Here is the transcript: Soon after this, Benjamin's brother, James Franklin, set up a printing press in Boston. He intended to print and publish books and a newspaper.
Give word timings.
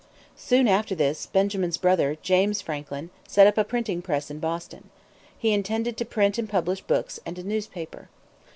Soon 0.35 0.67
after 0.67 0.95
this, 0.95 1.27
Benjamin's 1.27 1.77
brother, 1.77 2.17
James 2.23 2.59
Franklin, 2.59 3.11
set 3.27 3.45
up 3.45 3.55
a 3.55 3.63
printing 3.63 4.01
press 4.01 4.31
in 4.31 4.39
Boston. 4.39 4.89
He 5.37 5.53
intended 5.53 5.95
to 5.97 6.05
print 6.05 6.39
and 6.39 6.49
publish 6.49 6.81
books 6.81 7.19
and 7.23 7.37
a 7.37 7.43
newspaper. 7.43 8.09